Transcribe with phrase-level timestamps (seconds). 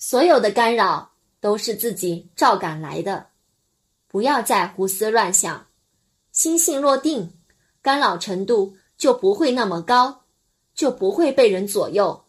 [0.00, 3.26] 所有的干扰都是自己照赶来的。
[4.08, 5.68] 不要再胡思乱想
[6.32, 7.34] 心性若定
[7.82, 10.22] 干扰程度就不会那么高
[10.74, 12.24] 就不会被人左右。